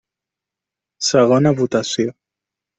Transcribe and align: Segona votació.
Segona 1.09 1.53
votació. 1.63 2.19